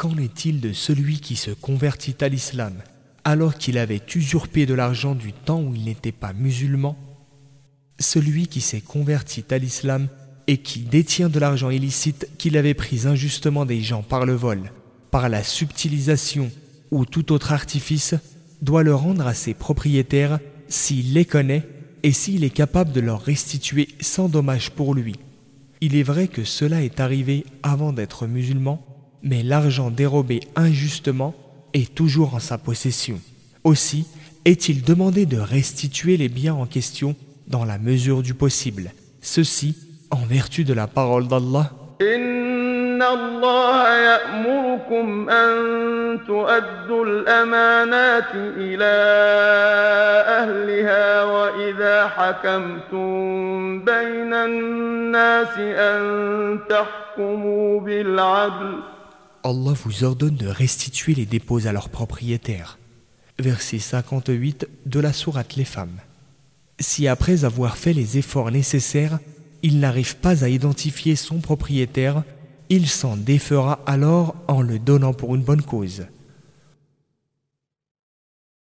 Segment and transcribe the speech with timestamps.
[0.00, 2.72] Qu'en est-il de celui qui se convertit à l'islam
[3.22, 6.96] alors qu'il avait usurpé de l'argent du temps où il n'était pas musulman?
[7.98, 10.08] Celui qui s'est converti à l'islam
[10.46, 14.72] et qui détient de l'argent illicite qu'il avait pris injustement des gens par le vol,
[15.10, 16.50] par la subtilisation
[16.90, 18.14] ou tout autre artifice,
[18.62, 21.68] doit le rendre à ses propriétaires s'il les connaît
[22.04, 25.16] et s'il est capable de leur restituer sans dommage pour lui.
[25.82, 28.82] Il est vrai que cela est arrivé avant d'être musulman,
[29.22, 31.34] mais l'argent dérobé injustement
[31.72, 33.20] est toujours en sa possession.
[33.64, 34.06] Aussi
[34.44, 37.14] est-il demandé de restituer les biens en question
[37.46, 39.76] dans la mesure du possible, ceci
[40.10, 41.72] en vertu de la parole d'Allah.
[59.42, 62.78] Allah vous ordonne de restituer les dépôts à leurs propriétaires.
[63.38, 66.00] Verset 58 de la sourate Les Femmes.
[66.78, 69.18] Si après avoir fait les efforts nécessaires,
[69.62, 72.22] il n'arrive pas à identifier son propriétaire,
[72.68, 76.06] il s'en défera alors en le donnant pour une bonne cause.